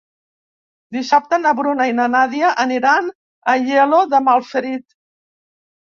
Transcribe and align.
Dissabte 0.97 1.39
na 1.43 1.51
Bruna 1.59 1.87
i 1.91 1.93
na 1.99 2.07
Nàdia 2.15 2.55
aniran 2.65 3.11
a 3.13 3.55
Aielo 3.57 4.03
de 4.15 4.23
Malferit. 4.31 4.87